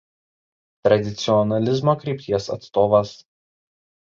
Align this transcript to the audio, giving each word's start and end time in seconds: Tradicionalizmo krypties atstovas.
Tradicionalizmo 0.87 1.95
krypties 2.05 2.49
atstovas. 2.57 3.15